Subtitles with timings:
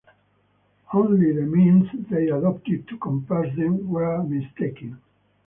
[0.93, 4.99] Only the means they adopted to compass them were mistaken.